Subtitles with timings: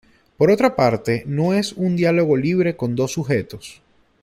[0.35, 3.83] Por otra parte no es un diálogo libre con dos sujetos.